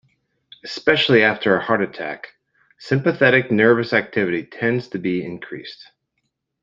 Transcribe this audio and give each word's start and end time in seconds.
Especially 0.63 1.21
after 1.21 1.55
a 1.55 1.63
heart 1.63 1.79
attack, 1.83 2.29
sympathetic 2.79 3.51
nervous 3.51 3.93
activity 3.93 4.43
tends 4.43 4.87
to 4.87 4.97
be 4.97 5.23
increased. 5.23 5.91